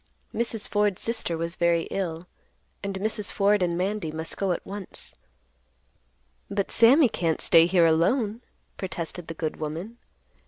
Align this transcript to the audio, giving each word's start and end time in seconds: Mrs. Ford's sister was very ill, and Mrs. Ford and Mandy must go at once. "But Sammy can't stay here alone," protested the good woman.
Mrs. 0.33 0.67
Ford's 0.67 0.99
sister 0.99 1.37
was 1.37 1.55
very 1.55 1.83
ill, 1.91 2.23
and 2.81 2.95
Mrs. 2.97 3.31
Ford 3.31 3.61
and 3.61 3.77
Mandy 3.77 4.11
must 4.11 4.35
go 4.35 4.51
at 4.51 4.65
once. 4.65 5.13
"But 6.49 6.71
Sammy 6.71 7.07
can't 7.07 7.39
stay 7.39 7.67
here 7.67 7.85
alone," 7.85 8.41
protested 8.77 9.27
the 9.27 9.35
good 9.35 9.57
woman. 9.57 9.99